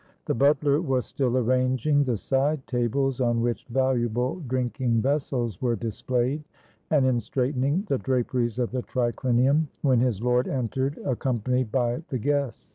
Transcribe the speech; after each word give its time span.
The 0.25 0.33
butler 0.33 0.81
was 0.81 1.05
still 1.05 1.37
arranging 1.37 2.03
the 2.03 2.17
side 2.17 2.65
tables, 2.65 3.21
on 3.21 3.39
which 3.39 3.67
valuable 3.67 4.41
drink 4.47 4.81
ing 4.81 4.99
vessels 4.99 5.61
were 5.61 5.75
displayed, 5.75 6.43
and 6.89 7.05
in 7.05 7.19
straightening 7.19 7.85
the 7.87 7.99
draperies 7.99 8.57
of 8.57 8.71
the 8.71 8.81
trichnium, 8.81 9.67
when 9.83 9.99
his 9.99 10.19
lord 10.19 10.47
entered, 10.47 10.97
ac 11.05 11.17
companied 11.19 11.71
by 11.71 12.01
the 12.09 12.17
guests. 12.17 12.69